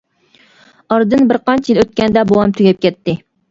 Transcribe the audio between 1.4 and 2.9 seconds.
قانچە يىل ئۆتكەندە بوۋام تۈگەپ